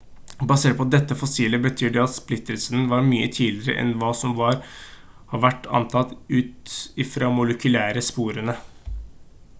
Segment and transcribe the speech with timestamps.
[0.51, 4.59] basert på dette fossilet betyr det at splittelsen var mye tidligere enn hva som har
[5.45, 6.75] vært antatt ut
[7.07, 8.61] ifra molekylære sporene